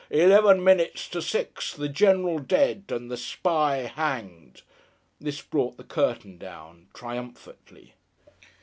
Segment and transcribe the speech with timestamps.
[0.09, 1.75] Eleven minutes to six!
[1.75, 2.85] The General dead!
[2.89, 4.63] and the spy hanged!'
[5.19, 7.93] This brought the curtain down, triumphantly.